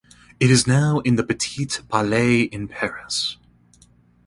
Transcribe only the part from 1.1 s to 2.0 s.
the Petit